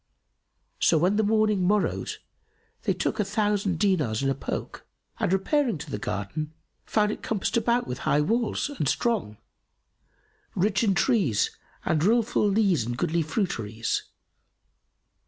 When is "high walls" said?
7.99-8.69